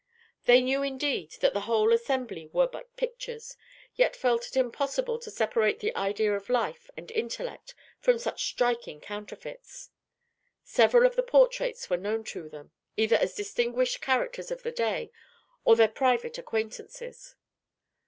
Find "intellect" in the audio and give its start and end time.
7.11-7.75